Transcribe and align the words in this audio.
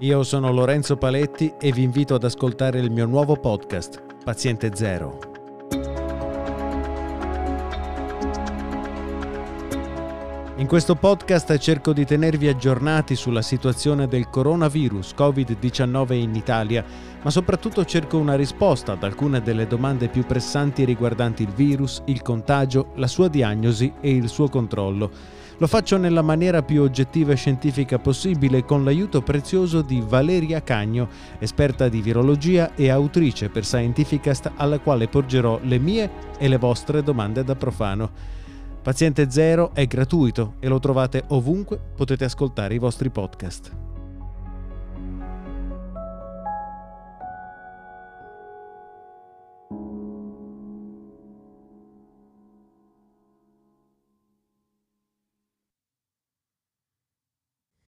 Io 0.00 0.24
sono 0.24 0.50
Lorenzo 0.50 0.96
Paletti 0.96 1.54
e 1.56 1.70
vi 1.70 1.84
invito 1.84 2.16
ad 2.16 2.24
ascoltare 2.24 2.80
il 2.80 2.90
mio 2.90 3.06
nuovo 3.06 3.36
podcast, 3.36 4.02
Paziente 4.24 4.74
Zero. 4.74 5.20
In 10.56 10.66
questo 10.66 10.96
podcast 10.96 11.56
cerco 11.58 11.92
di 11.92 12.04
tenervi 12.04 12.48
aggiornati 12.48 13.14
sulla 13.14 13.40
situazione 13.40 14.08
del 14.08 14.28
coronavirus 14.30 15.14
Covid-19 15.16 16.14
in 16.14 16.34
Italia, 16.34 16.84
ma 17.22 17.30
soprattutto 17.30 17.84
cerco 17.84 18.18
una 18.18 18.34
risposta 18.34 18.92
ad 18.92 19.04
alcune 19.04 19.42
delle 19.42 19.68
domande 19.68 20.08
più 20.08 20.26
pressanti 20.26 20.84
riguardanti 20.84 21.44
il 21.44 21.52
virus, 21.52 22.02
il 22.06 22.20
contagio, 22.20 22.90
la 22.96 23.06
sua 23.06 23.28
diagnosi 23.28 23.92
e 24.00 24.10
il 24.10 24.28
suo 24.28 24.48
controllo. 24.48 25.10
Lo 25.58 25.68
faccio 25.68 25.96
nella 25.96 26.22
maniera 26.22 26.62
più 26.62 26.82
oggettiva 26.82 27.32
e 27.32 27.36
scientifica 27.36 27.98
possibile 27.98 28.64
con 28.64 28.82
l'aiuto 28.82 29.22
prezioso 29.22 29.82
di 29.82 30.02
Valeria 30.04 30.62
Cagno, 30.62 31.08
esperta 31.38 31.88
di 31.88 32.02
virologia 32.02 32.74
e 32.74 32.90
autrice 32.90 33.48
per 33.48 33.64
Scientificast 33.64 34.50
alla 34.56 34.80
quale 34.80 35.06
porgerò 35.06 35.60
le 35.62 35.78
mie 35.78 36.10
e 36.38 36.48
le 36.48 36.58
vostre 36.58 37.02
domande 37.04 37.44
da 37.44 37.54
profano. 37.54 38.10
Paziente 38.82 39.30
Zero 39.30 39.70
è 39.74 39.86
gratuito 39.86 40.54
e 40.58 40.68
lo 40.68 40.80
trovate 40.80 41.22
ovunque 41.28 41.80
potete 41.94 42.24
ascoltare 42.24 42.74
i 42.74 42.78
vostri 42.78 43.08
podcast. 43.10 43.83